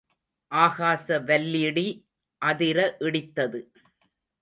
[0.51, 1.87] ஆகாச வல்லிடி
[2.41, 3.61] அதிர இடித்தது.